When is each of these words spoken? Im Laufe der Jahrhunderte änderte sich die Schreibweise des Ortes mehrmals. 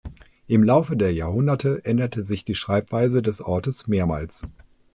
Im 0.47 0.63
Laufe 0.63 0.97
der 0.97 1.13
Jahrhunderte 1.13 1.85
änderte 1.85 2.23
sich 2.23 2.43
die 2.43 2.55
Schreibweise 2.55 3.21
des 3.21 3.39
Ortes 3.39 3.87
mehrmals. 3.87 4.47